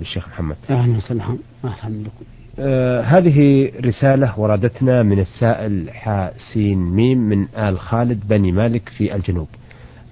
الشيخ 0.00 0.28
محمد. 0.28 0.56
أهلا 0.70 0.96
وسهلا. 0.96 1.22
أهلا 1.64 2.02
بكم. 2.04 2.24
آه 2.58 3.00
هذه 3.00 3.70
رسالة 3.84 4.40
وردتنا 4.40 5.02
من 5.02 5.18
السائل 5.20 5.90
حاسين 5.90 6.78
ميم 6.78 7.18
من 7.18 7.46
آل 7.56 7.78
خالد 7.78 8.28
بني 8.28 8.52
مالك 8.52 8.88
في 8.88 9.14
الجنوب. 9.14 9.48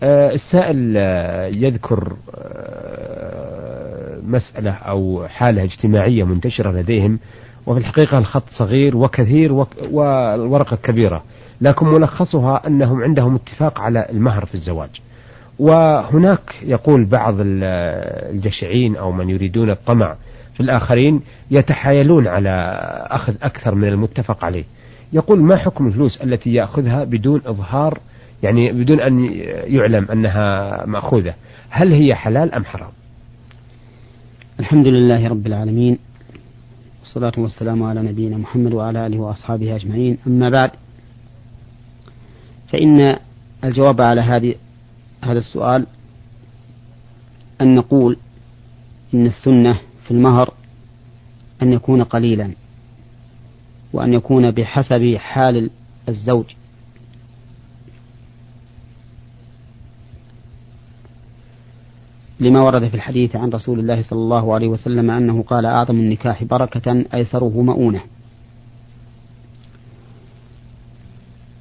آه 0.02 0.30
السائل 0.32 0.94
آه 0.96 1.46
يذكر 1.46 2.16
آه 2.34 4.20
مسألة 4.22 4.70
أو 4.72 5.26
حالة 5.28 5.62
اجتماعية 5.62 6.24
منتشرة 6.24 6.70
لديهم 6.70 7.18
وفي 7.66 7.80
الحقيقة 7.80 8.18
الخط 8.18 8.48
صغير 8.58 8.96
وكثير 8.96 9.52
والورقة 9.90 10.76
كبيرة 10.76 11.24
لكن 11.60 11.86
ملخصها 11.86 12.66
أنهم 12.66 13.02
عندهم 13.02 13.34
اتفاق 13.34 13.80
على 13.80 14.06
المهر 14.10 14.46
في 14.46 14.54
الزواج. 14.54 15.00
وهناك 15.58 16.54
يقول 16.62 17.04
بعض 17.04 17.34
الجشعين 17.40 18.96
أو 18.96 19.12
من 19.12 19.30
يريدون 19.30 19.70
الطمع 19.70 20.16
في 20.54 20.60
الآخرين 20.62 21.20
يتحايلون 21.50 22.26
على 22.26 22.50
أخذ 23.10 23.34
أكثر 23.42 23.74
من 23.74 23.88
المتفق 23.88 24.44
عليه. 24.44 24.64
يقول 25.12 25.42
ما 25.42 25.56
حكم 25.56 25.86
الفلوس 25.86 26.22
التي 26.22 26.54
يأخذها 26.54 27.04
بدون 27.04 27.42
إظهار 27.46 27.98
يعني 28.42 28.72
بدون 28.72 29.00
أن 29.00 29.24
يعلم 29.64 30.06
أنها 30.12 30.86
مأخوذة؟ 30.86 31.34
هل 31.70 31.92
هي 31.92 32.14
حلال 32.14 32.54
أم 32.54 32.64
حرام؟ 32.64 32.90
الحمد 34.60 34.88
لله 34.88 35.28
رب 35.28 35.46
العالمين 35.46 35.98
والصلاة 37.00 37.32
والسلام 37.38 37.82
على 37.82 38.02
نبينا 38.02 38.36
محمد 38.36 38.72
وعلى 38.72 39.06
آله 39.06 39.18
وأصحابه 39.18 39.76
أجمعين. 39.76 40.18
أما 40.26 40.50
بعد 40.50 40.70
فإن 42.72 43.16
الجواب 43.64 44.00
على 44.00 44.20
هذه 44.20 44.54
هذا 45.26 45.38
السؤال 45.38 45.86
أن 47.60 47.74
نقول 47.74 48.16
إن 49.14 49.26
السنة 49.26 49.80
في 50.04 50.10
المهر 50.10 50.54
أن 51.62 51.72
يكون 51.72 52.02
قليلا 52.02 52.50
وأن 53.92 54.12
يكون 54.12 54.50
بحسب 54.50 55.16
حال 55.16 55.70
الزوج. 56.08 56.44
لما 62.40 62.64
ورد 62.64 62.88
في 62.88 62.94
الحديث 62.94 63.36
عن 63.36 63.50
رسول 63.50 63.80
الله 63.80 64.02
صلى 64.02 64.18
الله 64.18 64.54
عليه 64.54 64.68
وسلم 64.68 65.10
أنه 65.10 65.42
قال 65.42 65.66
أعظم 65.66 65.94
النكاح 65.94 66.44
بركة 66.44 67.04
أيسره 67.14 67.62
مؤونة. 67.62 68.00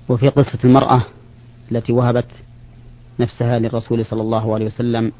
وفي 0.09 0.27
قصة 0.27 0.59
المرأة 0.63 1.05
التي 1.71 1.93
وهبت 1.93 2.44
نفسها 3.19 3.59
للرسول 3.59 4.05
صلى 4.05 4.21
الله 4.21 4.53
عليه 4.53 4.65
وسلم 4.65 5.11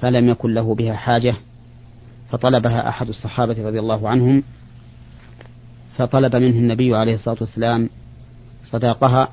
فلم 0.00 0.28
يكن 0.28 0.54
له 0.54 0.74
بها 0.74 0.94
حاجة 0.94 1.36
فطلبها 2.30 2.88
أحد 2.88 3.08
الصحابة 3.08 3.66
رضي 3.68 3.78
الله 3.78 4.08
عنهم 4.08 4.42
فطلب 5.96 6.36
منه 6.36 6.58
النبي 6.58 6.96
عليه 6.96 7.14
الصلاة 7.14 7.36
والسلام 7.40 7.90
صداقها 8.64 9.28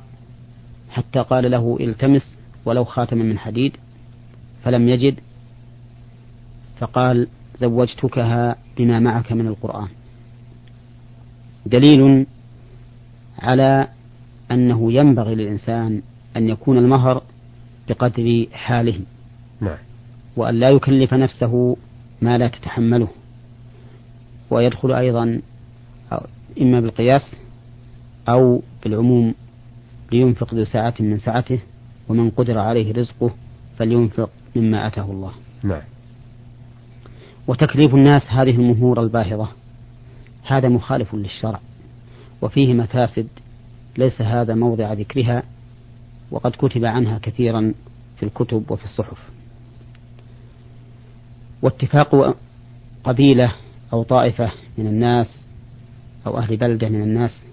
حتى 0.90 1.20
قال 1.20 1.52
له 1.52 1.78
التمس 1.80 2.38
ولو 2.66 2.84
خاتما 2.84 3.24
من 3.24 3.40
حديد 3.40 3.78
فلم 4.64 4.90
يجد 4.90 5.20
فقال 6.80 7.28
زوجتكها 7.58 8.56
بما 8.78 9.00
معك 9.00 9.32
من 9.32 9.48
القرآن. 9.48 9.88
دليل 11.66 12.26
على 13.40 13.88
أنه 14.52 14.94
ينبغي 14.94 15.36
للإنسان 15.36 16.02
أن 16.38 16.50
يكون 16.50 16.78
المهر 16.78 17.24
بقدر 17.90 18.48
حاله. 18.54 19.00
نعم. 19.62 19.78
وأن 20.36 20.56
لا 20.56 20.70
يكلف 20.70 21.14
نفسه 21.14 21.78
ما 22.22 22.38
لا 22.38 22.48
تتحمله. 22.48 23.08
ويدخل 24.50 24.94
أيضا 24.94 25.42
إما 26.62 26.80
بالقياس 26.80 27.36
أو 28.30 28.62
بالعموم 28.84 29.34
لينفق 30.12 30.54
ذو 30.54 30.66
ساعة 30.66 30.94
من 31.00 31.20
سعته 31.20 31.60
ومن 32.10 32.30
قدر 32.30 32.58
عليه 32.58 32.94
رزقه 32.94 33.32
فلينفق 33.78 34.30
مما 34.56 34.88
أتاه 34.88 35.12
الله. 35.12 35.32
نعم. 35.64 35.82
وتكليف 37.48 37.96
الناس 37.96 38.22
هذه 38.30 38.50
المهور 38.50 39.02
الباهظة. 39.02 39.48
هذا 40.44 40.70
مخالف 40.70 41.16
للشرع. 41.16 41.60
وفيه 42.42 42.74
مفاسد 42.74 43.28
ليس 43.98 44.22
هذا 44.22 44.56
موضع 44.56 44.94
ذكرها 44.94 45.44
وقد 46.34 46.52
كتب 46.52 46.86
عنها 46.86 47.18
كثيرا 47.18 47.74
في 48.18 48.24
الكتب 48.24 48.72
وفي 48.72 48.84
الصحف 48.84 49.18
واتفاق 51.62 52.38
قبيلة 53.04 53.54
أو 53.94 54.04
طائفة 54.04 54.52
من 54.78 54.88
الناس 54.88 55.44
أو 56.28 56.38
أهل 56.38 56.58
بلدة 56.58 56.90
من 56.90 57.02
الناس 57.02 57.44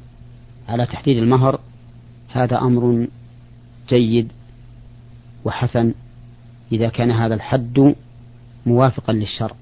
على 0.69 0.87
تحديد 0.87 1.17
المهر 1.17 1.61
هذا 2.29 2.59
أمر 2.59 3.07
جيد 3.89 4.33
وحسن 5.45 5.95
إذا 6.73 6.89
كان 6.89 7.11
هذا 7.11 7.35
الحد 7.35 7.95
موافقا 8.67 9.13
للشرع 9.13 9.57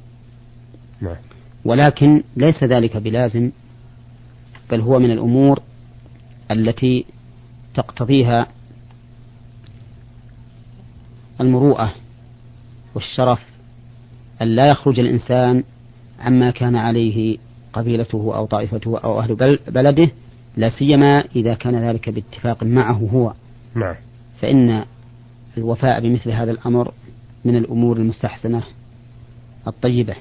نعم. 1.00 1.16
ولكن 1.64 2.22
ليس 2.36 2.64
ذلك 2.64 2.96
بلازم 2.96 3.50
بل 4.70 4.80
هو 4.80 4.98
من 4.98 5.10
الأمور 5.10 5.62
التي 6.50 7.04
تقتضيها 7.74 8.46
المروءة 11.40 11.94
والشرف 12.94 13.46
أن 14.42 14.48
لا 14.48 14.70
يخرج 14.70 15.00
الإنسان 15.00 15.64
عما 16.20 16.50
كان 16.50 16.76
عليه 16.76 17.38
قبيلته 17.72 18.36
أو 18.36 18.46
طائفته 18.46 18.98
أو 18.98 19.20
أهل 19.20 19.58
بلده 19.68 20.10
لا 20.56 20.70
سيما 20.70 21.24
إذا 21.36 21.54
كان 21.54 21.76
ذلك 21.76 22.10
باتفاق 22.10 22.64
معه 22.64 23.08
هو. 23.12 23.32
نعم. 23.74 23.94
فإن 24.40 24.84
الوفاء 25.58 26.00
بمثل 26.00 26.30
هذا 26.30 26.50
الأمر 26.50 26.92
من 27.44 27.56
الأمور 27.56 27.96
المستحسنة 27.96 28.62
الطيبة. 29.66 30.14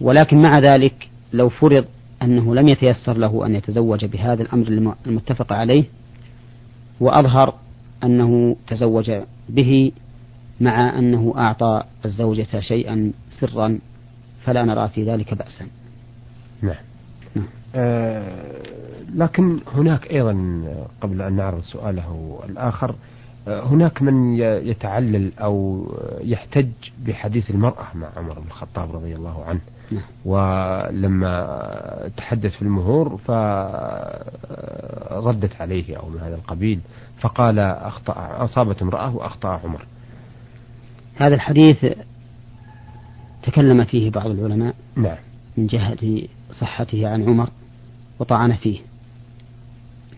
ولكن 0.00 0.42
مع 0.42 0.58
ذلك 0.58 1.08
لو 1.32 1.48
فرض 1.48 1.84
أنه 2.22 2.54
لم 2.54 2.68
يتيسر 2.68 3.16
له 3.16 3.46
أن 3.46 3.54
يتزوج 3.54 4.04
بهذا 4.04 4.42
الأمر 4.42 4.94
المتفق 5.06 5.52
عليه 5.52 5.84
وأظهر 7.00 7.54
أنه 8.04 8.56
تزوج 8.66 9.12
به 9.48 9.92
مع 10.60 10.98
أنه 10.98 11.34
أعطى 11.36 11.82
الزوجة 12.04 12.60
شيئا 12.60 13.12
سرا 13.40 13.78
فلا 14.44 14.64
نرى 14.64 14.88
في 14.88 15.04
ذلك 15.04 15.34
بأسا 15.34 15.66
نعم, 16.62 16.74
نعم. 17.34 17.46
آه 17.74 18.62
لكن 19.14 19.58
هناك 19.74 20.10
أيضا 20.10 20.62
قبل 21.00 21.22
أن 21.22 21.32
نعرض 21.32 21.62
سؤاله 21.62 22.40
الآخر 22.48 22.94
آه 23.48 23.62
هناك 23.62 24.02
من 24.02 24.34
يتعلل 24.40 25.32
أو 25.38 25.86
يحتج 26.20 26.68
بحديث 27.06 27.50
المرأة 27.50 27.86
مع 27.94 28.08
عمر 28.16 28.38
بن 28.38 28.46
الخطاب 28.46 28.96
رضي 28.96 29.16
الله 29.16 29.44
عنه. 29.44 29.60
ولما 30.24 32.10
تحدث 32.16 32.56
في 32.56 32.62
المهور 32.62 33.16
فردت 35.16 35.60
عليه 35.60 35.96
أو 35.96 36.08
من 36.08 36.20
هذا 36.20 36.34
القبيل 36.34 36.80
فقال 37.20 37.58
أخطأ 37.58 38.44
أصابت 38.44 38.82
امرأة 38.82 39.16
وأخطأ 39.16 39.48
عمر. 39.64 39.86
هذا 41.16 41.34
الحديث 41.34 41.86
تكلم 43.42 43.84
فيه 43.84 44.10
بعض 44.10 44.26
العلماء 44.26 44.74
نعم. 44.96 45.16
من 45.56 45.66
جهة 45.66 46.22
صحته 46.50 47.08
عن 47.08 47.22
عمر 47.22 47.48
وطعن 48.18 48.56
فيه. 48.56 48.78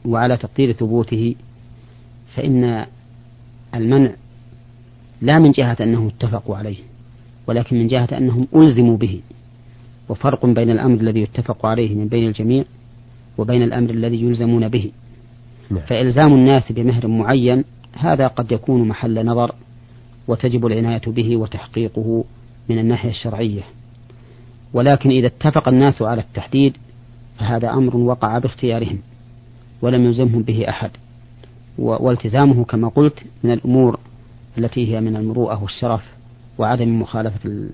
وعلى 0.05 0.37
تقدير 0.37 0.73
ثبوته 0.73 1.35
فإن 2.37 2.87
المنع 3.75 4.11
لا 5.23 5.39
من 5.39 5.51
جهة 5.51 5.77
أنهم 5.81 6.07
اتفقوا 6.07 6.57
عليه 6.57 6.79
ولكن 7.47 7.79
من 7.79 7.87
جهة 7.87 8.09
أنهم 8.13 8.49
ألزموا 8.57 8.97
به. 8.97 9.21
وفرق 10.09 10.47
بين 10.47 10.71
الأمر 10.71 11.01
الذي 11.01 11.21
يتفق 11.21 11.67
عليه 11.67 11.95
من 11.95 12.09
بين 12.09 12.29
الجميع 12.29 12.65
وبين 13.39 13.63
الأمر 13.63 13.91
الذي 13.91 14.23
يلزمون 14.23 14.69
به. 14.69 14.91
نعم. 15.71 15.81
فإلزام 15.81 16.35
الناس 16.35 16.73
بمهر 16.73 17.07
معين 17.07 17.65
هذا 17.97 18.27
قد 18.27 18.53
يكون 18.53 18.89
محل 18.89 19.27
نظر 19.27 19.55
وتجب 20.29 20.67
العناية 20.67 21.03
به 21.07 21.37
وتحقيقه 21.37 22.25
من 22.69 22.79
الناحية 22.79 23.11
الشرعية. 23.11 23.63
ولكن 24.73 25.11
إذا 25.11 25.27
اتفق 25.27 25.69
الناس 25.69 26.03
على 26.03 26.21
التحديد 26.21 26.77
فهذا 27.39 27.71
أمر 27.71 27.97
وقع 27.97 28.39
باختيارهم 28.39 28.99
ولم 29.83 30.05
يلزمهم 30.05 30.43
به 30.43 30.69
أحد. 30.69 30.91
والتزامه 31.79 32.65
كما 32.65 32.89
قلت 32.89 33.25
من 33.45 33.53
الأمور 33.53 33.99
التي 34.59 34.95
هي 34.95 35.01
من 35.01 35.17
المروءة 35.17 35.63
والشرف 35.63 36.03
وعدم 36.59 37.01
مخالفة 37.01 37.69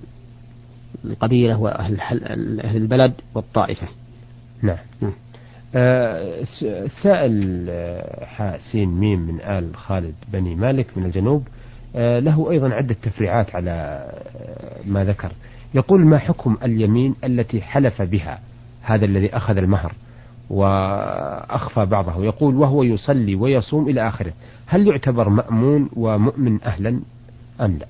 القبيلة 1.04 1.58
وأهل 1.58 2.00
أهل 2.00 2.76
البلد 2.76 3.12
والطائفة. 3.34 3.86
نعم, 4.62 4.78
نعم. 5.00 5.12
آه 5.74 6.44
السائل 6.62 7.66
آه، 7.70 8.24
حاسين 8.24 8.88
ميم 8.88 9.20
من 9.20 9.40
آل 9.40 9.76
خالد 9.76 10.14
بني 10.32 10.54
مالك 10.54 10.98
من 10.98 11.04
الجنوب. 11.04 11.48
آه 11.96 12.18
له 12.18 12.50
أيضا 12.50 12.74
عدة 12.74 12.96
تفريعات 13.02 13.54
على 13.56 13.70
آه، 13.70 14.80
ما 14.86 15.04
ذكر. 15.04 15.32
يقول 15.74 16.00
ما 16.00 16.18
حكم 16.18 16.56
اليمين 16.62 17.14
التي 17.24 17.60
حلف 17.60 18.02
بها 18.02 18.40
هذا 18.82 19.04
الذي 19.04 19.36
أخذ 19.36 19.56
المهر 19.56 19.92
وأخفى 20.50 21.86
بعضه؟ 21.86 22.24
يقول 22.24 22.56
وهو 22.56 22.82
يصلي 22.82 23.34
ويصوم 23.34 23.88
إلى 23.88 24.08
آخره. 24.08 24.32
هل 24.66 24.86
يعتبر 24.86 25.28
مأمون 25.28 25.90
ومؤمن 25.96 26.62
أهلا 26.62 27.00
أم 27.60 27.78
لا؟ 27.80 27.86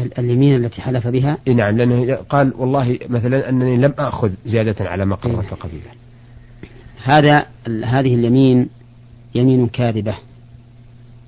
اليمين 0.00 0.64
التي 0.64 0.82
حلف 0.82 1.06
بها. 1.06 1.38
نعم 1.48 1.76
لأنه 1.76 2.14
قال 2.14 2.52
والله 2.58 2.98
مثلا 3.08 3.48
أنني 3.48 3.76
لم 3.76 3.94
أخذ 3.98 4.30
زيادة 4.46 4.84
على 4.90 5.04
ما 5.04 5.16
قررت 5.16 5.54
قبيلة 5.54 5.90
هذا 7.04 7.46
هذه 7.66 8.14
اليمين 8.14 8.68
يمين 9.34 9.66
كاذبة 9.66 10.14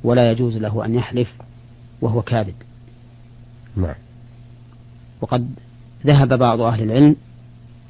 ولا 0.05 0.31
يجوز 0.31 0.57
له 0.57 0.85
أن 0.85 0.95
يحلف 0.95 1.33
وهو 2.01 2.23
كاذب. 2.23 2.55
نعم. 3.77 3.95
وقد 5.21 5.51
ذهب 6.07 6.39
بعض 6.39 6.61
أهل 6.61 6.83
العلم 6.83 7.17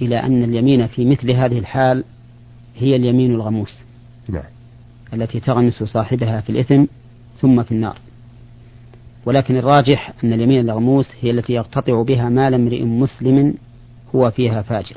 إلى 0.03 0.17
أن 0.17 0.45
اليمين 0.45 0.87
في 0.87 1.05
مثل 1.05 1.31
هذه 1.31 1.59
الحال 1.59 2.05
هي 2.77 2.97
اليمين 2.97 3.35
الغموس 3.35 3.81
نعم. 4.29 4.43
التي 5.13 5.41
تغمس 5.41 5.83
صاحبها 5.83 6.41
في 6.41 6.51
الإثم 6.51 6.85
ثم 7.41 7.63
في 7.63 7.73
النار. 7.73 7.99
ولكن 9.27 9.57
الراجح 9.57 10.13
أن 10.25 10.33
اليمين 10.33 10.71
الغموس 10.71 11.11
هي 11.21 11.31
التي 11.31 11.53
يقتطع 11.53 12.03
بها 12.03 12.29
مال 12.29 12.55
امرئ 12.55 12.85
مسلم 12.85 13.55
هو 14.15 14.31
فيها 14.31 14.63
فاجر. 14.63 14.97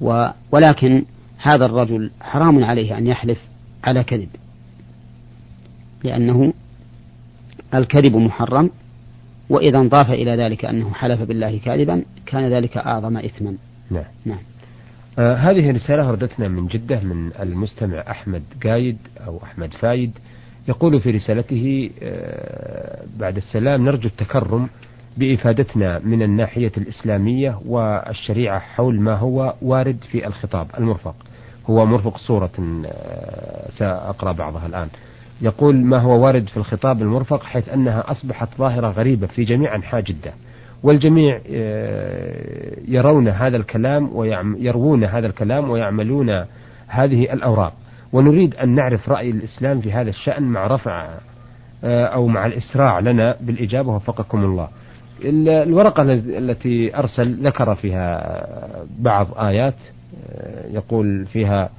و 0.00 0.28
ولكن 0.52 1.04
هذا 1.38 1.66
الرجل 1.66 2.10
حرام 2.20 2.64
عليه 2.64 2.98
أن 2.98 3.06
يحلف 3.06 3.38
على 3.84 4.04
كذب 4.04 4.28
لأنه 6.04 6.52
الكذب 7.74 8.16
محرم 8.16 8.70
وإذا 9.50 9.78
انضاف 9.78 10.10
إلى 10.10 10.36
ذلك 10.36 10.64
أنه 10.64 10.94
حلف 10.94 11.22
بالله 11.22 11.58
كاذبا 11.58 12.04
كان 12.26 12.52
ذلك 12.52 12.76
أعظم 12.76 13.16
إثما. 13.16 13.54
نعم. 13.90 14.04
نعم. 14.24 14.38
آه 15.18 15.34
هذه 15.34 15.70
رسالة 15.70 16.08
وردتنا 16.08 16.48
من 16.48 16.66
جدة 16.66 17.00
من 17.00 17.30
المستمع 17.40 18.04
أحمد 18.10 18.42
قايد 18.64 18.98
أو 19.26 19.40
أحمد 19.42 19.72
فايد. 19.72 20.12
يقول 20.68 21.00
في 21.00 21.10
رسالته 21.10 21.90
آه 22.02 23.02
بعد 23.18 23.36
السلام 23.36 23.84
نرجو 23.84 24.08
التكرم 24.08 24.68
بإفادتنا 25.16 25.98
من 25.98 26.22
الناحية 26.22 26.72
الإسلامية 26.76 27.60
والشريعة 27.66 28.58
حول 28.58 29.00
ما 29.00 29.14
هو 29.14 29.54
وارد 29.62 29.96
في 30.10 30.26
الخطاب 30.26 30.66
المرفق. 30.78 31.14
هو 31.70 31.86
مرفق 31.86 32.16
صورة 32.18 32.82
آه 32.86 33.70
سأقرأ 33.70 34.32
بعضها 34.32 34.66
الآن. 34.66 34.88
يقول 35.42 35.76
ما 35.76 35.98
هو 35.98 36.24
وارد 36.24 36.48
في 36.48 36.56
الخطاب 36.56 37.02
المرفق 37.02 37.42
حيث 37.42 37.68
أنها 37.68 38.10
أصبحت 38.10 38.48
ظاهرة 38.58 38.90
غريبة 38.90 39.26
في 39.26 39.44
جميع 39.44 39.74
أنحاء 39.74 40.00
جدة 40.00 40.32
والجميع 40.82 41.40
آه، 41.50 42.76
يرون 42.88 43.28
هذا 43.28 43.56
الكلام 43.56 44.16
ويروون 44.16 45.04
هذا 45.04 45.26
الكلام 45.26 45.70
ويعملون 45.70 46.44
هذه 46.86 47.32
الأوراق. 47.32 47.72
ونريد 48.12 48.54
أن 48.54 48.68
نعرف 48.68 49.08
رأي 49.08 49.30
الإسلام 49.30 49.80
في 49.80 49.92
هذا 49.92 50.10
الشأن 50.10 50.42
مع 50.42 50.66
رفع 50.66 51.08
آه، 51.84 52.04
أو 52.06 52.26
مع 52.26 52.46
الإسراع 52.46 52.98
لنا 52.98 53.36
بالإجابة 53.40 53.94
وفقكم 53.94 54.44
الله. 54.44 54.68
الورقة 55.24 56.02
التي 56.38 56.96
أرسل 56.96 57.46
ذكر 57.46 57.74
فيها 57.74 58.40
بعض 58.98 59.26
آيات 59.38 59.74
آه، 60.30 60.66
يقول 60.66 61.26
فيها 61.26 61.70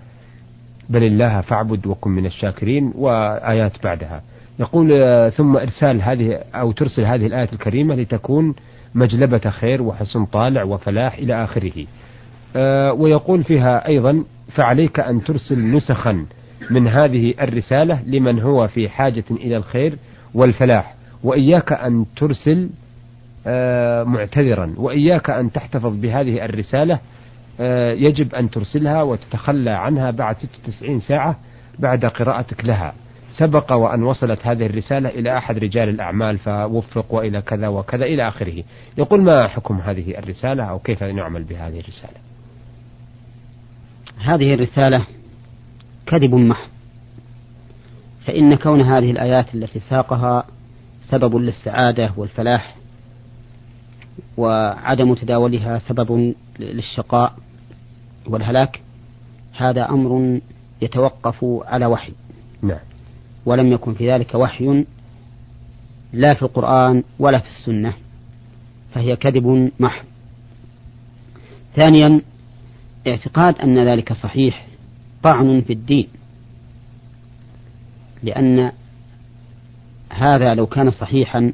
بل 0.89 1.03
الله 1.03 1.41
فاعبد 1.41 1.87
وكن 1.87 2.11
من 2.11 2.25
الشاكرين 2.25 2.93
وآيات 2.95 3.83
بعدها. 3.83 4.21
يقول 4.59 4.91
ثم 5.31 5.57
إرسال 5.57 6.01
هذه 6.01 6.39
أو 6.55 6.71
ترسل 6.71 7.05
هذه 7.05 7.25
الآية 7.25 7.49
الكريمة 7.53 7.95
لتكون 7.95 8.55
مجلبة 8.95 9.49
خير 9.49 9.81
وحسن 9.81 10.25
طالع 10.25 10.63
وفلاح 10.63 11.17
إلى 11.17 11.43
آخره. 11.43 11.71
آه، 11.79 11.85
ويقول 12.97 13.43
فيها 13.43 13.87
أيضا 13.87 14.23
فعليك 14.55 14.99
أن 14.99 15.23
ترسل 15.23 15.71
نسخا 15.71 16.25
من 16.69 16.87
هذه 16.87 17.33
الرسالة 17.41 18.03
لمن 18.07 18.39
هو 18.39 18.67
في 18.67 18.89
حاجة 18.89 19.23
إلى 19.31 19.57
الخير 19.57 19.97
والفلاح 20.33 20.95
وإياك 21.23 21.73
أن 21.73 22.05
ترسل 22.17 22.69
آه، 23.47 24.03
معتذرا 24.03 24.73
وإياك 24.77 25.29
أن 25.29 25.51
تحتفظ 25.51 25.95
بهذه 26.01 26.45
الرسالة 26.45 26.99
آه، 27.59 27.93
يجب 27.93 28.35
أن 28.35 28.49
ترسلها 28.49 29.01
وتتخلى 29.01 29.71
عنها 29.71 30.11
بعد 30.11 30.35
96 30.37 30.99
ساعة 30.99 31.35
بعد 31.79 32.05
قراءتك 32.05 32.65
لها. 32.65 32.93
سبق 33.31 33.73
وأن 33.73 34.03
وصلت 34.03 34.47
هذه 34.47 34.65
الرسالة 34.65 35.09
إلى 35.09 35.37
أحد 35.37 35.57
رجال 35.57 35.89
الأعمال 35.89 36.37
فوفق 36.37 37.13
وإلى 37.13 37.41
كذا 37.41 37.67
وكذا 37.67 38.05
إلى 38.05 38.27
آخره. 38.27 38.63
يقول 38.97 39.21
ما 39.21 39.47
حكم 39.47 39.75
هذه 39.75 40.17
الرسالة 40.17 40.63
أو 40.63 40.79
كيف 40.79 41.03
نعمل 41.03 41.43
بهذه 41.43 41.79
الرسالة؟ 41.79 42.30
هذه 44.23 44.53
الرسالة 44.53 45.05
كذب 46.05 46.35
محض 46.35 46.69
فإن 48.25 48.55
كون 48.55 48.81
هذه 48.81 49.11
الآيات 49.11 49.55
التي 49.55 49.79
ساقها 49.79 50.45
سبب 51.03 51.35
للسعادة 51.35 52.11
والفلاح 52.17 52.75
وعدم 54.37 55.13
تداولها 55.13 55.79
سبب 55.79 56.33
للشقاء 56.59 57.33
والهلاك 58.27 58.81
هذا 59.57 59.89
أمر 59.89 60.39
يتوقف 60.81 61.45
على 61.65 61.85
وحي. 61.85 62.13
نعم. 62.61 62.79
ولم 63.45 63.71
يكن 63.71 63.93
في 63.93 64.11
ذلك 64.11 64.35
وحي 64.35 64.85
لا 66.13 66.33
في 66.33 66.41
القرآن 66.41 67.03
ولا 67.19 67.39
في 67.39 67.47
السنة 67.47 67.93
فهي 68.93 69.15
كذب 69.15 69.71
محض 69.79 70.05
ثانيا 71.75 72.21
اعتقاد 73.07 73.59
أن 73.59 73.87
ذلك 73.87 74.13
صحيح 74.13 74.67
طعن 75.23 75.61
في 75.61 75.73
الدين. 75.73 76.07
لأن 78.23 78.71
هذا 80.09 80.53
لو 80.55 80.65
كان 80.65 80.91
صحيحا 80.91 81.53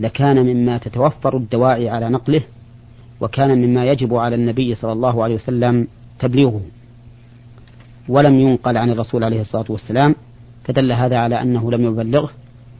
لكان 0.00 0.46
مما 0.46 0.78
تتوفر 0.78 1.36
الدواعي 1.36 1.88
على 1.88 2.08
نقله 2.08 2.42
وكان 3.20 3.58
مما 3.58 3.84
يجب 3.84 4.14
على 4.14 4.34
النبي 4.34 4.74
صلى 4.74 4.92
الله 4.92 5.24
عليه 5.24 5.34
وسلم 5.34 5.86
تبليغه. 6.18 6.60
ولم 8.08 8.40
ينقل 8.40 8.76
عن 8.76 8.90
الرسول 8.90 9.24
عليه 9.24 9.40
الصلاة 9.40 9.66
والسلام 9.68 10.14
فدل 10.64 10.92
هذا 10.92 11.16
على 11.16 11.42
أنه 11.42 11.70
لم 11.72 11.84
يبلغه. 11.84 12.30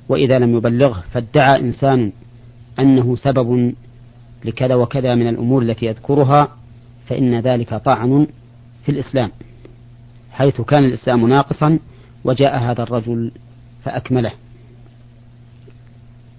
وإذا 0.08 0.38
لم 0.38 0.56
يبلغه 0.56 1.04
فادعى 1.12 1.60
إنسان 1.60 2.12
أنه 2.78 3.16
سبب 3.16 3.74
لكذا 4.44 4.74
وكذا 4.74 5.14
من 5.14 5.28
الأمور 5.28 5.62
التي 5.62 5.86
يذكرها 5.86 6.48
فإن 7.10 7.40
ذلك 7.40 7.74
طعن 7.74 8.26
في 8.84 8.92
الإسلام 8.92 9.30
حيث 10.32 10.60
كان 10.60 10.84
الإسلام 10.84 11.28
ناقصا 11.28 11.78
وجاء 12.24 12.58
هذا 12.58 12.82
الرجل 12.82 13.32
فأكمله. 13.84 14.32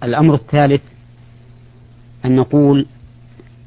الأمر 0.02 0.34
الثالث 0.34 0.82
أن 2.24 2.36
نقول 2.36 2.86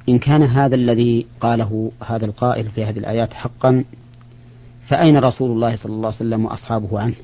إن 0.09 0.19
كان 0.19 0.43
هذا 0.43 0.75
الذي 0.75 1.25
قاله 1.39 1.91
هذا 2.07 2.25
القائل 2.25 2.69
في 2.69 2.85
هذه 2.85 2.97
الآيات 2.97 3.33
حقا 3.33 3.83
فأين 4.87 5.17
رسول 5.17 5.51
الله 5.51 5.75
صلى 5.75 5.93
الله 5.93 6.07
عليه 6.07 6.17
وسلم 6.17 6.45
وأصحابه 6.45 6.99
عنه؟ 6.99 7.15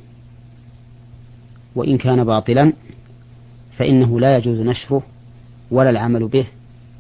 وإن 1.75 1.97
كان 1.97 2.23
باطلا 2.23 2.73
فإنه 3.77 4.19
لا 4.19 4.37
يجوز 4.37 4.59
نشره 4.59 5.03
ولا 5.71 5.89
العمل 5.89 6.27
به 6.27 6.45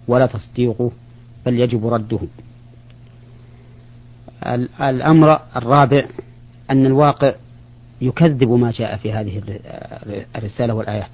ولا 0.07 0.25
تصديقه 0.25 0.91
بل 1.45 1.59
يجب 1.59 1.87
رده. 1.87 2.19
الأمر 4.81 5.39
الرابع 5.55 6.05
أن 6.71 6.85
الواقع 6.85 7.33
يكذب 8.01 8.49
ما 8.49 8.71
جاء 8.71 8.97
في 8.97 9.13
هذه 9.13 9.41
الرسالة 10.35 10.73
والآيات 10.73 11.09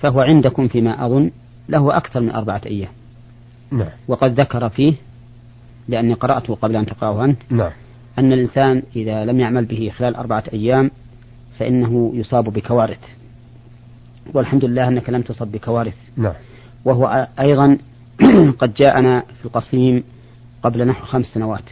فهو 0.00 0.20
عندكم 0.20 0.68
فيما 0.68 1.06
أظن 1.06 1.30
له 1.68 1.96
أكثر 1.96 2.20
من 2.20 2.30
أربعة 2.30 2.60
أيام 2.66 2.90
نعم. 3.70 3.88
وقد 4.08 4.40
ذكر 4.40 4.68
فيه 4.68 4.94
لأني 5.88 6.14
قرأته 6.14 6.54
قبل 6.54 6.76
أن 6.76 6.86
تقرأه 6.86 7.24
أنت 7.24 7.38
نعم. 7.50 7.70
أن 8.18 8.32
الإنسان 8.32 8.82
إذا 8.96 9.24
لم 9.24 9.40
يعمل 9.40 9.64
به 9.64 9.92
خلال 9.96 10.16
أربعة 10.16 10.44
أيام 10.52 10.90
فإنه 11.58 12.12
يصاب 12.14 12.44
بكوارث 12.44 13.00
والحمد 14.34 14.64
لله 14.64 14.88
أنك 14.88 15.10
لم 15.10 15.22
تصب 15.22 15.46
بكوارث 15.46 15.94
نعم. 16.16 16.34
وهو 16.84 17.28
أيضا 17.40 17.78
قد 18.60 18.74
جاءنا 18.74 19.20
في 19.20 19.44
القصيم 19.44 20.04
قبل 20.62 20.86
نحو 20.86 21.04
خمس 21.04 21.26
سنوات 21.26 21.62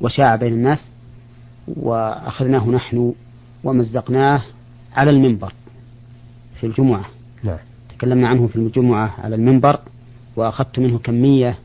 وشاع 0.00 0.36
بين 0.36 0.52
الناس 0.52 0.88
وأخذناه 1.68 2.68
نحن 2.68 3.14
ومزقناه 3.64 4.42
على 4.96 5.10
المنبر 5.10 5.52
في 6.60 6.66
الجمعة. 6.66 7.04
نعم. 7.42 7.58
تكلمنا 7.98 8.28
عنه 8.28 8.46
في 8.46 8.56
الجمعة 8.56 9.14
على 9.18 9.34
المنبر 9.34 9.80
وأخذت 10.36 10.78
منه 10.78 10.98
كمية 10.98 11.58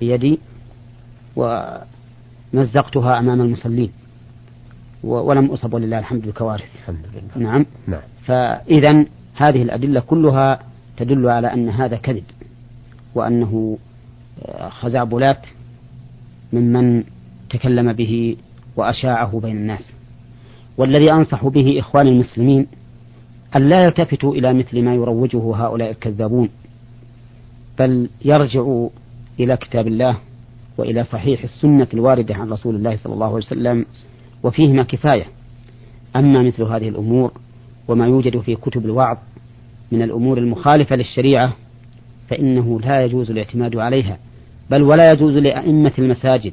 بيدي 0.00 0.38
ومزقتها 1.36 3.18
أمام 3.18 3.40
المصلين 3.40 3.90
ولم 5.04 5.46
أصب 5.46 5.74
ولله 5.74 5.98
الحمد 5.98 6.26
بكوارث. 6.26 6.74
الحمد 6.78 7.04
لله. 7.14 7.50
نعم. 7.50 7.66
نعم. 7.88 8.00
فإذا 8.24 9.04
هذه 9.34 9.62
الأدلة 9.62 10.00
كلها 10.00 10.60
تدل 10.96 11.28
على 11.28 11.54
أن 11.54 11.68
هذا 11.68 11.96
كذب 11.96 12.24
وأنه 13.14 13.78
خزعبلات 14.68 15.46
ممن 16.52 17.04
تكلم 17.50 17.92
به 17.92 18.36
وأشاعه 18.76 19.40
بين 19.40 19.56
الناس 19.56 19.92
والذي 20.76 21.12
أنصح 21.12 21.46
به 21.46 21.78
إخوان 21.78 22.06
المسلمين 22.06 22.66
أن 23.56 23.68
لا 23.68 23.76
يلتفتوا 23.84 24.34
إلى 24.34 24.52
مثل 24.52 24.82
ما 24.82 24.94
يروجه 24.94 25.56
هؤلاء 25.56 25.90
الكذابون 25.90 26.48
بل 27.78 28.08
يرجعوا 28.24 28.88
إلى 29.40 29.56
كتاب 29.56 29.86
الله 29.86 30.18
وإلى 30.78 31.04
صحيح 31.04 31.42
السنة 31.42 31.88
الواردة 31.94 32.34
عن 32.34 32.50
رسول 32.50 32.74
الله 32.76 32.96
صلى 32.96 33.14
الله 33.14 33.26
عليه 33.26 33.36
وسلم 33.36 33.86
وفيهما 34.42 34.82
كفاية. 34.82 35.26
أما 36.16 36.42
مثل 36.42 36.62
هذه 36.62 36.88
الأمور 36.88 37.32
وما 37.88 38.06
يوجد 38.06 38.38
في 38.40 38.56
كتب 38.56 38.84
الوعظ 38.84 39.16
من 39.92 40.02
الأمور 40.02 40.38
المخالفة 40.38 40.96
للشريعة 40.96 41.56
فإنه 42.28 42.80
لا 42.80 43.04
يجوز 43.04 43.30
الاعتماد 43.30 43.76
عليها 43.76 44.18
بل 44.70 44.82
ولا 44.82 45.10
يجوز 45.10 45.36
لأئمة 45.36 45.92
المساجد 45.98 46.52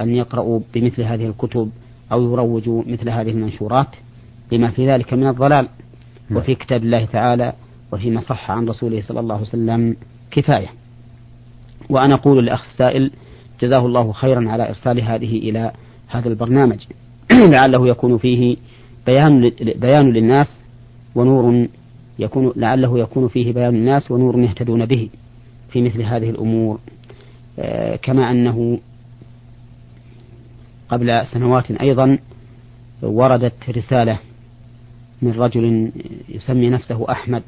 أن 0.00 0.14
يقرأوا 0.14 0.60
بمثل 0.74 1.02
هذه 1.02 1.26
الكتب 1.26 1.70
أو 2.12 2.32
يروجوا 2.32 2.82
مثل 2.86 3.08
هذه 3.08 3.30
المنشورات 3.30 3.96
لما 4.52 4.70
في 4.70 4.90
ذلك 4.90 5.12
من 5.12 5.26
الضلال. 5.26 5.68
نعم. 6.30 6.40
وفي 6.40 6.54
كتاب 6.54 6.82
الله 6.82 7.04
تعالى 7.04 7.52
وفيما 7.92 8.20
صح 8.20 8.50
عن 8.50 8.68
رسوله 8.68 9.00
صلى 9.00 9.20
الله 9.20 9.34
عليه 9.34 9.46
وسلم 9.46 9.96
كفاية. 10.30 10.68
وأنا 11.90 12.14
أقول 12.14 12.42
للأخ 12.42 12.64
السائل 12.72 13.10
جزاه 13.60 13.86
الله 13.86 14.12
خيرا 14.12 14.50
على 14.50 14.68
إرسال 14.68 15.00
هذه 15.00 15.38
إلى 15.38 15.72
هذا 16.08 16.28
البرنامج. 16.28 16.78
لعله 17.52 17.88
يكون 17.88 18.18
فيه 18.18 18.56
بيان 19.06 19.50
بيان 19.76 20.12
للناس 20.12 20.60
ونور 21.14 21.66
يكون 22.18 22.52
لعله 22.56 22.98
يكون 22.98 23.28
فيه 23.28 23.52
بيان 23.52 23.74
الناس 23.74 24.10
ونور 24.10 24.38
يهتدون 24.38 24.86
به 24.86 25.08
في 25.70 25.82
مثل 25.82 26.02
هذه 26.02 26.30
الأمور. 26.30 26.78
آه، 27.58 27.96
كما 27.96 28.30
أنه 28.30 28.78
قبل 30.88 31.26
سنوات 31.26 31.70
أيضا 31.70 32.18
وردت 33.02 33.70
رسالة 33.70 34.18
من 35.22 35.32
رجل 35.32 35.92
يسمي 36.28 36.70
نفسه 36.70 37.12
أحمد 37.12 37.42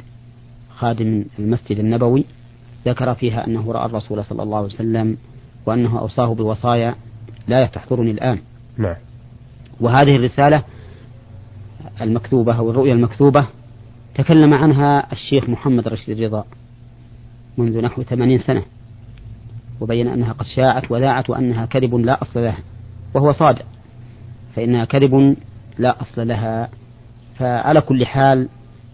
خادم 0.77 1.25
المسجد 1.39 1.79
النبوي 1.79 2.25
ذكر 2.87 3.15
فيها 3.15 3.47
أنه 3.47 3.73
رأى 3.73 3.87
الرسول 3.87 4.25
صلى 4.25 4.43
الله 4.43 4.57
عليه 4.57 4.67
وسلم 4.67 5.17
وأنه 5.67 5.99
أوصاه 5.99 6.35
بوصايا 6.35 6.95
لا 7.49 7.67
تحضرني 7.67 8.11
الآن. 8.11 8.39
نعم. 8.79 8.97
وهذه 9.81 10.17
الرسالة 10.17 10.65
المكتوبة 12.01 12.59
أو 12.59 12.71
الرؤيا 12.71 12.95
المكتوبة 12.95 13.41
تكلم 14.15 14.55
عنها 14.55 15.13
الشيخ 15.13 15.49
محمد 15.49 15.89
رشيد 15.89 16.23
رضا 16.23 16.45
منذ 17.59 17.81
نحو 17.81 18.03
ثمانين 18.03 18.39
سنة 18.39 18.63
وبين 19.81 20.09
أنها 20.09 20.33
قد 20.33 20.47
شاعت 20.57 20.91
وذاعت 20.91 21.31
وأنها 21.31 21.67
كذب 21.67 21.95
لا 21.95 22.23
أصل 22.23 22.41
لها. 22.41 22.59
وهو 23.15 23.33
صادق. 23.33 23.67
فإنها 24.57 24.85
كذب 24.85 25.37
لا 25.79 26.03
أصل 26.03 26.29
لها. 26.29 26.69
فعلى 27.39 27.81
كل 27.81 28.07
حال 28.07 28.49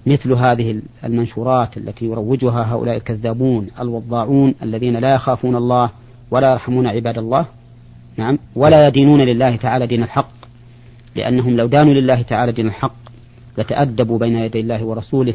مثل 0.06 0.32
هذه 0.32 0.82
المنشورات 1.04 1.76
التي 1.76 2.04
يروجها 2.04 2.72
هؤلاء 2.72 2.96
الكذابون 2.96 3.68
الوضاعون 3.80 4.54
الذين 4.62 4.96
لا 4.96 5.14
يخافون 5.14 5.56
الله 5.56 5.90
ولا 6.30 6.52
يرحمون 6.52 6.86
عباد 6.86 7.18
الله 7.18 7.46
نعم 8.16 8.38
ولا 8.56 8.86
يدينون 8.86 9.20
لله 9.20 9.56
تعالى 9.56 9.86
دين 9.86 10.02
الحق. 10.02 10.30
لأنهم 11.14 11.56
لو 11.56 11.66
دانوا 11.66 11.94
لله 11.94 12.22
تعالى 12.22 12.52
دين 12.52 12.66
الحق 12.66 12.96
لتأدبوا 13.58 14.18
بين 14.18 14.36
يدي 14.36 14.60
الله 14.60 14.84
ورسوله 14.84 15.34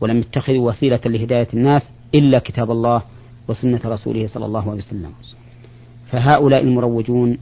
ولم 0.00 0.18
يتخذوا 0.18 0.68
وسيلة 0.68 1.00
لهداية 1.06 1.48
الناس 1.54 1.82
إلا 2.14 2.38
كتاب 2.38 2.70
الله 2.70 3.02
وسنة 3.48 3.80
رسوله 3.84 4.26
صلى 4.26 4.46
الله 4.46 4.70
عليه 4.70 4.78
وسلم. 4.78 5.12
فهؤلاء 6.10 6.62
المروجون 6.62 7.38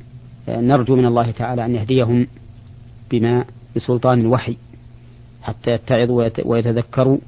نرجو 0.48 0.96
من 0.96 1.06
الله 1.06 1.30
تعالى 1.30 1.64
أن 1.64 1.74
يهديهم 1.74 2.26
بما 3.10 3.44
بسلطان 3.76 4.20
الوحي 4.20 4.56
حتى 5.42 5.70
يتعظوا 5.70 6.28
ويتذكروا 6.44 7.18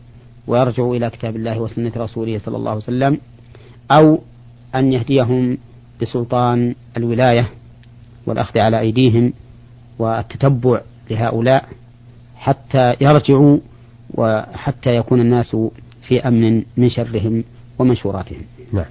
ويرجعوا 0.46 0.96
إلى 0.96 1.10
كتاب 1.10 1.36
الله 1.36 1.60
وسنة 1.60 1.92
رسوله 1.96 2.38
صلى 2.38 2.56
الله 2.56 2.70
عليه 2.70 2.80
وسلم 2.80 3.18
أو 3.90 4.20
أن 4.74 4.92
يهديهم 4.92 5.58
بسلطان 6.02 6.74
الولاية 6.96 7.48
والأخذ 8.26 8.58
على 8.58 8.80
أيديهم 8.80 9.32
والتتبع 9.98 10.80
لهؤلاء 11.10 11.68
حتى 12.36 12.94
يرجعوا 13.00 13.58
وحتى 14.14 14.96
يكون 14.96 15.20
الناس 15.20 15.56
في 16.02 16.28
أمن 16.28 16.62
من 16.76 16.90
شرهم 16.90 17.44
ومنشوراتهم. 17.78 18.42
نعم. 18.72 18.84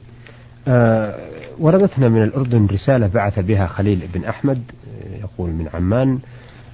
آه 0.68 1.37
وردتنا 1.60 2.10
من 2.10 2.24
الأردن 2.24 2.68
رسالة 2.72 3.08
بعث 3.08 3.40
بها 3.40 3.68
خليل 3.68 4.02
بن 4.14 4.26
أحمد 4.26 4.58
آه، 4.58 5.20
يقول 5.20 5.50
من 5.52 5.68
عمان 5.74 6.20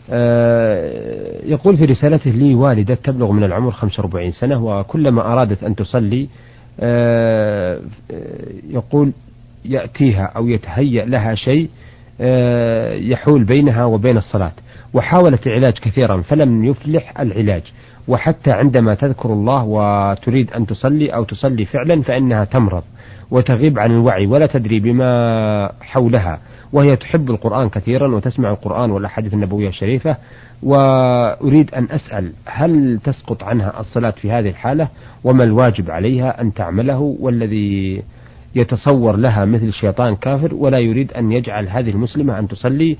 آه 0.10 1.46
يقول 1.46 1.78
في 1.78 1.84
رسالته 1.84 2.32
لي 2.32 2.56
والدة 2.56 2.96
تبلغ 2.96 3.32
من 3.32 3.44
العمر 3.44 3.72
45 3.72 4.32
سنة 4.32 4.64
وكلما 4.64 5.22
أرادت 5.22 5.64
أن 5.64 5.76
تصلي 5.76 6.28
آه 6.80 7.80
يقول 8.70 9.12
يأتيها 9.66 10.24
أو 10.36 10.48
يتهيأ 10.48 11.06
لها 11.06 11.36
شيء 11.36 11.70
يحول 13.12 13.44
بينها 13.44 13.86
وبين 13.86 14.18
الصلاة. 14.18 14.52
وحاولت 14.94 15.48
العلاج 15.48 15.74
كثيرا 15.74 16.22
فلم 16.22 16.66
يفلح 16.66 17.20
العلاج. 17.20 17.62
وحتى 18.08 18.52
عندما 18.52 18.96
تذكر 18.96 19.34
الله 19.34 19.64
وتريد 19.64 20.54
أن 20.54 20.66
تصلي 20.66 21.10
أو 21.16 21.24
تصلي 21.24 21.66
فعلا 21.66 22.02
فإنها 22.02 22.46
تمرض. 22.46 22.84
وتغيب 23.34 23.80
عن 23.80 23.92
الوعي 23.92 24.26
ولا 24.26 24.46
تدري 24.46 24.80
بما 24.80 25.72
حولها 25.82 26.40
وهي 26.74 26.96
تحب 26.96 27.30
القرآن 27.30 27.70
كثيرا 27.70 28.16
وتسمع 28.16 28.52
القرآن 28.52 28.92
والأحاديث 28.92 29.34
النبوية 29.34 29.68
الشريفة 29.68 30.18
وأريد 30.64 31.74
أن 31.76 31.88
أسأل 31.92 32.32
هل 32.46 33.00
تسقط 33.04 33.44
عنها 33.44 33.80
الصلاة 33.80 34.12
في 34.12 34.32
هذه 34.32 34.50
الحالة؟ 34.50 34.88
وما 35.24 35.44
الواجب 35.44 35.92
عليها 35.92 36.42
أن 36.42 36.54
تعمله؟ 36.54 37.18
والذي 37.20 38.04
يتصور 38.56 39.16
لها 39.16 39.46
مثل 39.46 39.74
شيطان 39.74 40.16
كافر 40.16 40.56
ولا 40.56 40.80
يريد 40.80 41.14
أن 41.14 41.32
يجعل 41.32 41.70
هذه 41.70 41.90
المسلمة 41.90 42.40
أن 42.40 42.48
تصلي 42.48 42.98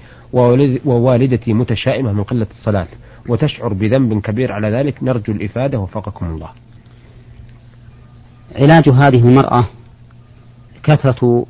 ووالدتي 0.86 1.54
متشائمة 1.54 2.14
من 2.14 2.24
قلة 2.24 2.48
الصلاة 2.52 2.88
وتشعر 3.30 3.74
بذنب 3.74 4.22
كبير 4.22 4.52
على 4.52 4.70
ذلك. 4.70 5.04
نرجو 5.04 5.34
الإفادة. 5.34 5.80
وفقكم 5.80 6.26
الله. 6.26 6.50
علاج 8.56 8.90
هذه 8.90 9.28
المرأة 9.28 9.64
كثرة 10.84 11.46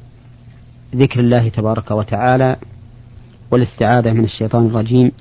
ذكر 0.96 1.20
الله 1.20 1.50
تبارك 1.50 1.92
وتعالى 1.92 2.56
والاستعاذة 3.52 4.12
من 4.12 4.24
الشيطان 4.24 4.66
الرجيم 4.66 5.12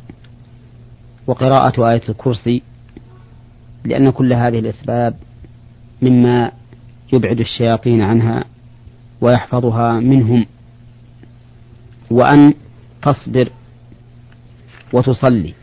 وقراءة 1.27 1.91
آية 1.91 2.03
الكرسي 2.09 2.63
لأن 3.85 4.11
كل 4.11 4.33
هذه 4.33 4.59
الأسباب 4.59 5.17
مما 6.03 6.53
يبعد 7.13 7.41
الشياطين 7.41 8.01
عنها 8.01 8.45
ويحفظها 9.21 9.93
منهم 9.93 10.47
وأن 12.11 12.55
تصبر 13.03 13.49
وتصلي 14.93 15.55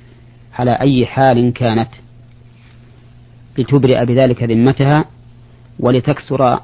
على 0.54 0.72
أي 0.72 1.06
حال 1.06 1.54
كانت 1.54 1.90
لتبرئ 3.58 4.06
بذلك 4.06 4.44
ذمتها 4.44 5.06
ولتكسر 5.80 6.60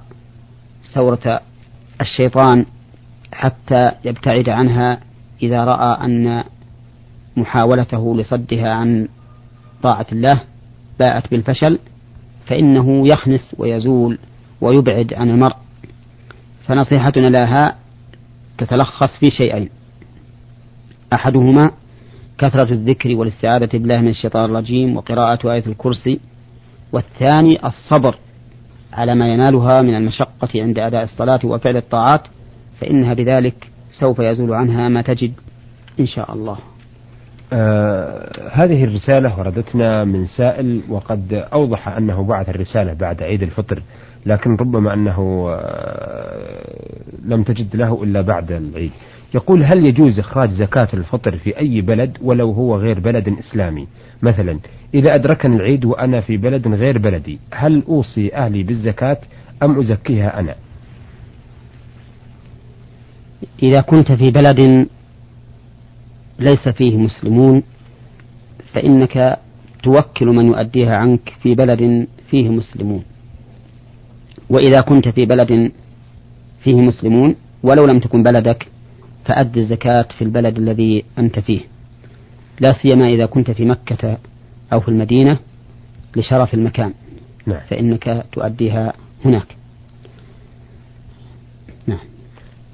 سورة 0.93 1.41
الشيطان 2.01 2.65
حتى 3.31 3.83
يبتعد 4.05 4.49
عنها 4.49 4.99
إذا 5.43 5.63
رأى 5.63 6.05
أن 6.05 6.43
محاولته 7.37 8.15
لصدها 8.15 8.69
عن 8.73 9.07
طاعة 9.83 10.05
الله 10.11 10.41
باءت 10.99 11.31
بالفشل 11.31 11.79
فإنه 12.47 13.05
يخنس 13.11 13.55
ويزول 13.57 14.19
ويبعد 14.61 15.13
عن 15.13 15.29
المرء. 15.29 15.55
فنصيحتنا 16.67 17.27
لها 17.27 17.75
تتلخص 18.57 19.19
في 19.19 19.31
شيئين. 19.41 19.69
أحدهما 21.13 21.71
كثرة 22.37 22.73
الذكر 22.73 23.15
والاستعاذة 23.15 23.69
بالله 23.73 24.01
من 24.01 24.07
الشيطان 24.07 24.45
الرجيم 24.45 24.97
وقراءة 24.97 25.53
آية 25.53 25.63
الكرسي 25.67 26.19
والثاني 26.91 27.49
الصبر 27.65 28.15
على 28.95 29.15
ما 29.15 29.27
ينالها 29.27 29.81
من 29.81 29.95
المشقة 29.95 30.49
عند 30.55 30.79
أداء 30.79 31.03
الصلاة 31.03 31.39
وفعل 31.43 31.77
الطاعات 31.77 32.21
فإنها 32.81 33.13
بذلك 33.13 33.71
سوف 33.99 34.19
يزول 34.19 34.53
عنها 34.53 34.89
ما 34.89 35.01
تجد 35.01 35.33
إن 35.99 36.05
شاء 36.07 36.33
الله. 36.33 36.57
آه 37.53 38.49
هذه 38.51 38.83
الرسالة 38.83 39.39
وردتنا 39.39 40.03
من 40.03 40.25
سائل 40.25 40.81
وقد 40.89 41.45
أوضح 41.53 41.87
أنه 41.87 42.23
بعث 42.23 42.49
الرسالة 42.49 42.93
بعد 42.93 43.23
عيد 43.23 43.43
الفطر 43.43 43.81
لكن 44.25 44.55
ربما 44.55 44.93
أنه 44.93 45.47
آه، 45.49 47.01
لم 47.25 47.43
تجد 47.43 47.75
له 47.75 48.03
إلا 48.03 48.21
بعد 48.21 48.51
العيد. 48.51 48.91
يقول 49.35 49.63
هل 49.63 49.85
يجوز 49.85 50.19
إخراج 50.19 50.49
زكاة 50.51 50.87
الفطر 50.93 51.37
في 51.37 51.59
أي 51.59 51.81
بلد 51.81 52.17
ولو 52.21 52.51
هو 52.51 52.77
غير 52.77 52.99
بلد 52.99 53.35
إسلامي؟ 53.39 53.87
مثلا 54.21 54.59
إذا 54.93 55.15
أدركني 55.15 55.55
العيد 55.55 55.85
وأنا 55.85 56.21
في 56.21 56.37
بلد 56.37 56.67
غير 56.67 56.97
بلدي 56.97 57.39
هل 57.53 57.83
أوصي 57.87 58.35
أهلي 58.35 58.63
بالزكاة 58.63 59.17
أم 59.63 59.79
أزكيها 59.79 60.39
أنا؟ 60.39 60.55
إذا 63.63 63.81
كنت 63.81 64.11
في 64.11 64.31
بلد 64.31 64.87
ليس 66.39 66.69
فيه 66.69 66.97
مسلمون 66.97 67.63
فإنك 68.73 69.39
توكل 69.83 70.25
من 70.25 70.45
يؤديها 70.45 70.95
عنك 70.95 71.33
في 71.41 71.55
بلد 71.55 72.07
فيه 72.29 72.49
مسلمون. 72.49 73.03
وإذا 74.49 74.81
كنت 74.81 75.07
في 75.07 75.25
بلد 75.25 75.71
فيه 76.63 76.75
مسلمون 76.75 77.35
ولو 77.63 77.85
لم 77.85 77.99
تكن 77.99 78.23
بلدك 78.23 78.67
فأد 79.25 79.57
الزكاة 79.57 80.05
في 80.17 80.23
البلد 80.23 80.57
الذي 80.57 81.05
أنت 81.19 81.39
فيه. 81.39 81.61
لا 82.59 82.73
سيما 82.81 83.05
إذا 83.05 83.25
كنت 83.25 83.51
في 83.51 83.65
مكة 83.65 84.17
أو 84.73 84.79
في 84.79 84.87
المدينة 84.87 85.39
لشرف 86.15 86.53
المكان. 86.53 86.93
نعم. 87.45 87.59
فإنك 87.69 88.25
تؤديها 88.31 88.93
هناك. 89.25 89.47
نعم. 91.87 91.99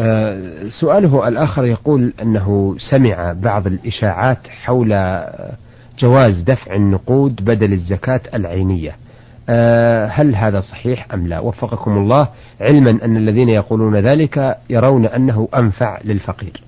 آه 0.01 0.70
سؤاله 0.81 1.27
الآخر 1.27 1.65
يقول 1.65 2.13
أنه 2.22 2.75
سمع 2.91 3.34
بعض 3.34 3.67
الإشاعات 3.67 4.48
حول 4.48 4.89
جواز 6.00 6.41
دفع 6.41 6.75
النقود 6.75 7.36
بدل 7.36 7.74
الزكاة 7.74 8.22
العينية. 8.34 8.89
آه 8.89 9.00
هل 10.10 10.36
هذا 10.36 10.60
صحيح 10.60 11.07
أم 11.13 11.27
لا؟ 11.27 11.39
وفقكم 11.39 11.98
الله 11.98 12.27
علما 12.62 13.05
أن 13.05 13.17
الذين 13.17 13.50
يقولون 13.50 13.95
ذلك 13.95 14.57
يرون 14.69 15.05
أنه 15.05 15.48
أنفع 15.60 16.00
للفقير. 16.03 16.63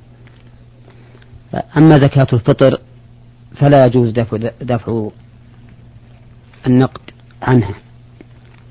أما 1.77 1.99
زكاة 1.99 2.27
الفطر 2.33 2.79
فلا 3.55 3.85
يجوز 3.85 4.09
دفع, 4.09 4.37
دفع 4.61 5.09
النقد 6.67 7.01
عنها 7.41 7.75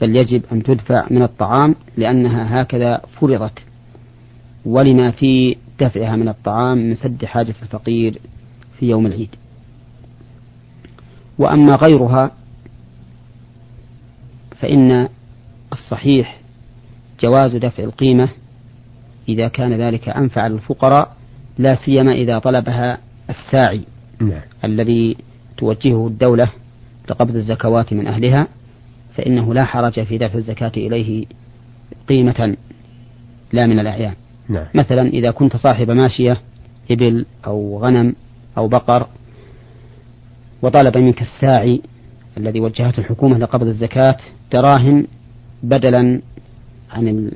بل 0.00 0.16
يجب 0.16 0.42
أن 0.52 0.62
تدفع 0.62 1.06
من 1.10 1.22
الطعام 1.22 1.74
لأنها 1.96 2.62
هكذا 2.62 3.00
فرضت 3.20 3.58
ولما 4.64 5.10
في 5.10 5.56
دفعها 5.80 6.16
من 6.16 6.28
الطعام 6.28 6.78
من 6.78 6.94
سد 6.94 7.24
حاجة 7.24 7.54
الفقير 7.62 8.18
في 8.78 8.86
يوم 8.86 9.06
العيد. 9.06 9.34
وأما 11.38 11.74
غيرها 11.74 12.30
فإن 14.62 15.08
الصحيح 15.72 16.38
جواز 17.24 17.56
دفع 17.56 17.82
القيمة 17.82 18.28
إذا 19.28 19.48
كان 19.48 19.72
ذلك 19.72 20.08
أنفع 20.08 20.46
للفقراء 20.46 21.16
لا 21.58 21.74
سيما 21.84 22.12
إذا 22.12 22.38
طلبها 22.38 22.98
الساعي 23.30 23.80
نعم. 24.20 24.40
الذي 24.64 25.16
توجهه 25.56 26.06
الدولة 26.06 26.44
لقبض 27.10 27.36
الزكوات 27.36 27.92
من 27.92 28.06
أهلها 28.06 28.48
فإنه 29.14 29.54
لا 29.54 29.64
حرج 29.64 30.02
في 30.02 30.18
دفع 30.18 30.34
الزكاة 30.34 30.72
إليه 30.76 31.26
قيمة 32.08 32.56
لا 33.52 33.66
من 33.66 33.78
الأعيان 33.78 34.14
نعم. 34.48 34.66
مثلا 34.74 35.08
إذا 35.08 35.30
كنت 35.30 35.56
صاحب 35.56 35.90
ماشية 35.90 36.40
إبل 36.90 37.26
أو 37.46 37.84
غنم 37.84 38.14
أو 38.58 38.68
بقر 38.68 39.06
وطلب 40.62 40.98
منك 40.98 41.22
الساعي 41.22 41.82
الذي 42.36 42.60
وجهته 42.60 43.00
الحكومة 43.00 43.38
لقبض 43.38 43.66
الزكاة 43.66 44.16
دراهم 44.52 45.06
بدلا 45.62 46.20
عن. 46.90 47.30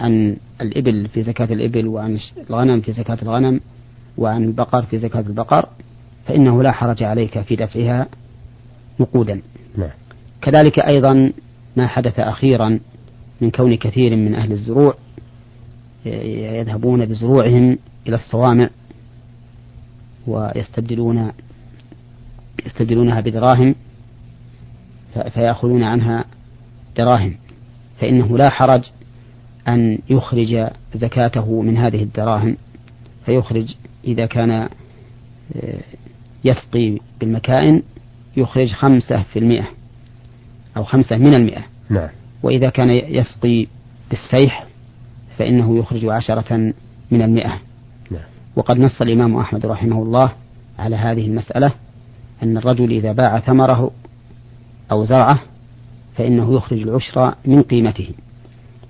عن 0.00 0.36
الإبل 0.60 1.08
في 1.08 1.22
زكاة 1.22 1.44
الإبل 1.52 1.86
وعن 1.86 2.18
الغنم 2.50 2.80
في 2.80 2.92
زكاة 2.92 3.18
الغنم 3.22 3.60
وعن 4.18 4.44
البقر 4.44 4.82
في 4.82 4.98
زكاة 4.98 5.20
البقر 5.20 5.68
فإنه 6.26 6.62
لا 6.62 6.72
حرج 6.72 7.02
عليك 7.02 7.40
في 7.40 7.56
دفعها 7.56 8.06
نقودا 9.00 9.42
نعم. 9.76 9.90
كذلك 10.42 10.78
أيضا 10.92 11.32
ما 11.76 11.86
حدث 11.86 12.20
أخيرا 12.20 12.78
من 13.40 13.50
كون 13.50 13.76
كثير 13.76 14.16
من 14.16 14.34
أهل 14.34 14.52
الزروع 14.52 14.94
يذهبون 16.06 17.06
بزروعهم 17.06 17.78
إلى 18.08 18.16
الصوامع 18.16 18.70
ويستبدلون 20.26 21.32
يستبدلونها 22.66 23.20
بدراهم 23.20 23.74
فيأخذون 25.30 25.82
عنها 25.82 26.24
دراهم 26.96 27.34
فإنه 28.00 28.38
لا 28.38 28.50
حرج 28.50 28.82
أن 29.68 29.98
يخرج 30.10 30.68
زكاته 30.94 31.62
من 31.62 31.76
هذه 31.76 32.02
الدراهم 32.02 32.56
فيخرج 33.26 33.74
إذا 34.04 34.26
كان 34.26 34.50
آه، 34.50 34.68
يسقي 36.44 36.98
بالمكائن 37.20 37.82
يخرج 38.36 38.72
خمسة 38.72 39.22
في 39.22 39.38
المئة 39.38 39.68
أو 40.76 40.84
خمسة 40.84 41.16
من 41.16 41.34
المئة 41.34 41.62
نعم. 41.90 42.08
وإذا 42.42 42.70
كان 42.70 42.90
يسقي 42.90 43.66
بالسيح 44.10 44.66
فإنه 45.38 45.78
يخرج 45.78 46.04
عشرة 46.04 46.56
من 47.10 47.22
المئة 47.22 47.60
نعم. 48.10 48.22
وقد 48.56 48.78
نص 48.78 49.02
الإمام 49.02 49.36
أحمد 49.36 49.66
رحمه 49.66 50.02
الله 50.02 50.32
على 50.78 50.96
هذه 50.96 51.26
المسألة 51.26 51.72
أن 52.42 52.56
الرجل 52.56 52.90
إذا 52.90 53.12
باع 53.12 53.40
ثمره 53.40 53.90
أو 54.90 55.04
زرعه 55.04 55.40
فإنه 56.16 56.56
يخرج 56.56 56.82
العشر 56.82 57.34
من 57.44 57.62
قيمته. 57.62 58.10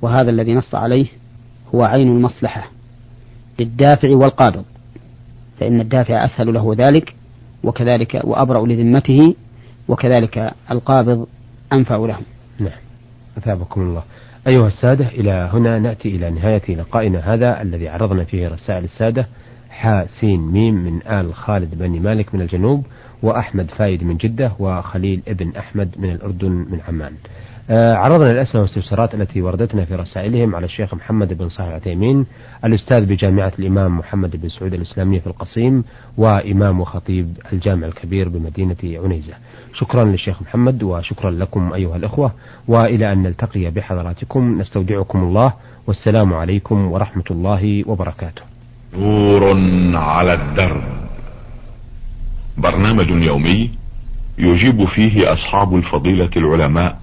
وهذا 0.03 0.31
الذي 0.31 0.55
نص 0.55 0.75
عليه 0.75 1.07
هو 1.75 1.83
عين 1.83 2.09
المصلحة 2.09 2.71
للدافع 3.59 4.11
والقابض 4.11 4.65
فإن 5.61 5.81
الدافع 5.81 6.25
أسهل 6.25 6.55
له 6.55 6.77
ذلك 6.79 7.15
وكذلك 7.65 8.21
وأبرأ 8.25 8.67
لذمته 8.67 9.35
وكذلك 9.89 10.53
القابض 10.71 11.27
أنفع 11.73 11.97
له 11.97 12.19
نعم. 12.59 12.79
أثابكم 13.39 13.81
الله. 13.81 14.03
أيها 14.49 14.67
السادة 14.67 15.09
إلى 15.09 15.51
هنا 15.53 15.79
نأتي 15.79 16.09
إلى 16.09 16.31
نهاية 16.31 16.75
لقائنا 16.75 17.35
هذا 17.35 17.63
الذي 17.63 17.89
عرضنا 17.89 18.25
فيه 18.25 18.49
رسائل 18.49 18.85
السادة 18.85 19.27
حا 19.71 20.07
سين 20.21 20.41
ميم 20.41 20.75
من 20.75 21.07
آل 21.07 21.35
خالد 21.35 21.79
بني 21.79 22.01
مالك 22.01 22.35
من 22.35 22.41
الجنوب. 22.41 22.87
وأحمد 23.23 23.71
فايد 23.71 24.05
من 24.05 24.17
جدة 24.17 24.53
وخليل 24.59 25.23
ابن 25.29 25.53
أحمد 25.59 25.89
من 25.99 26.11
الأردن 26.11 26.51
من 26.51 26.79
عمان. 26.89 27.13
آه 27.71 27.95
عرضنا 27.95 28.31
الأسئلة 28.31 28.61
والاستفسارات 28.61 29.15
التي 29.15 29.43
وردتنا 29.43 29.85
في 29.85 29.95
رسائلهم 29.95 30.57
على 30.57 30.67
الشيخ 30.67 30.95
محمد 30.95 31.39
بن 31.39 31.49
صالح 31.49 31.69
العثيمين 31.69 32.27
الأستاذ 32.65 33.07
بجامعة 33.07 33.53
الإمام 33.59 33.99
محمد 33.99 34.37
بن 34.37 34.49
سعود 34.49 34.75
الإسلامية 34.75 35.21
في 35.21 35.27
القصيم 35.27 35.85
وإمام 36.17 36.81
وخطيب 36.81 37.37
الجامع 37.53 37.87
الكبير 37.87 38.29
بمدينة 38.29 38.77
عنيزة. 38.85 39.35
شكرا 39.75 40.05
للشيخ 40.05 40.43
محمد 40.43 40.83
وشكرا 40.83 41.31
لكم 41.31 41.73
أيها 41.73 41.97
الأخوة 41.97 42.33
وإلى 42.69 43.13
أن 43.13 43.23
نلتقي 43.23 43.71
بحضراتكم 43.71 44.61
نستودعكم 44.61 45.19
الله 45.19 45.53
والسلام 45.87 46.35
عليكم 46.35 46.93
ورحمة 46.93 47.25
الله 47.31 47.85
وبركاته. 47.87 48.43
نور 48.95 49.57
على 49.97 50.35
الدرب. 50.35 51.02
برنامج 52.59 53.11
يومي 53.11 53.71
يجيب 54.39 54.85
فيه 54.85 55.33
أصحاب 55.33 55.77
الفضيلة 55.77 56.31
العلماء 56.37 56.99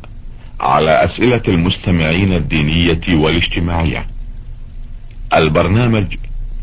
على 0.59 0.91
أسئلة 0.91 1.41
المستمعين 1.47 2.33
الدينية 2.33 3.01
والاجتماعية. 3.15 4.05
البرنامج 5.33 6.05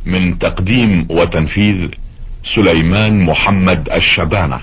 من 0.07 0.39
تقديم 0.39 1.07
وتنفيذ 1.11 1.89
سليمان 2.55 3.25
محمد 3.25 3.89
الشبانة. 3.93 4.61